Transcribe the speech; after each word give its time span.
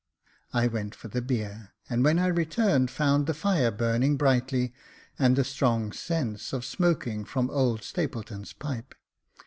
I 0.51 0.65
went 0.65 0.95
for 0.95 1.09
the 1.09 1.21
beer, 1.21 1.73
and 1.87 2.03
when 2.03 2.17
I 2.17 2.25
returned 2.25 2.89
found 2.89 3.27
the 3.27 3.35
fire 3.35 3.69
burning 3.69 4.17
brightly, 4.17 4.73
and 5.19 5.37
a 5.37 5.43
strong 5.43 5.91
sense 5.91 6.53
of 6.53 6.65
smoking 6.65 7.23
from 7.23 7.51
old 7.51 7.83
Stapleton's 7.83 8.51
pipe. 8.51 8.95